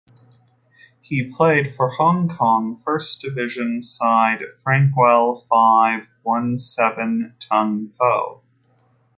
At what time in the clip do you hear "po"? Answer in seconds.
7.99-8.41